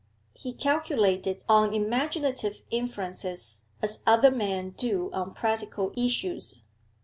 [0.33, 6.55] He calculated on imaginative influences as other men do on practical issues.